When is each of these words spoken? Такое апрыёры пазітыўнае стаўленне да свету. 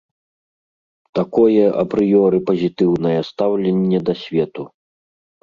Такое 1.19 1.65
апрыёры 1.83 2.39
пазітыўнае 2.49 3.13
стаўленне 3.29 3.99
да 4.11 4.19
свету. 4.25 4.63